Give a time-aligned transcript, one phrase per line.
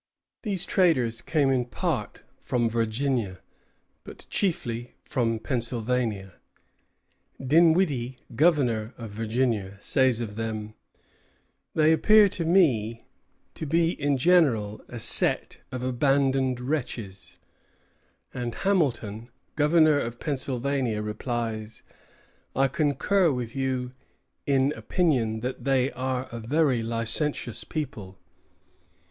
[0.41, 3.37] These traders came in part from Virginia,
[4.03, 6.37] but chiefly from Pennsylvania.
[7.39, 10.73] Dinwiddie, governor of Virginia, says of them:
[11.75, 13.05] "They appear to me
[13.53, 17.37] to be in general a set of abandoned wretches;"
[18.33, 21.83] and Hamilton, governor of Pennsylvania, replies:
[22.55, 23.91] "I concur with you
[24.47, 28.17] in opinion that they are a very licentious people."